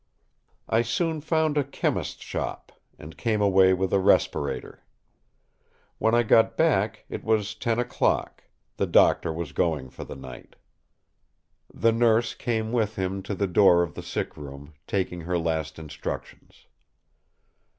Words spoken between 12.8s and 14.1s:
him to the door of the